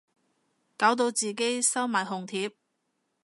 [0.77, 2.53] 搞到自己收埋紅帖